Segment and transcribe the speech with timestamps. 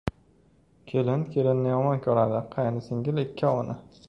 [0.91, 3.83] •Kelin kelinni yomon ko‘radi, qaynisingil ikkovini.